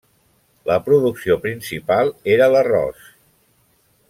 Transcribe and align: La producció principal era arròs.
La 0.69 0.77
producció 0.87 1.37
principal 1.45 2.13
era 2.37 2.51
arròs. 2.63 3.09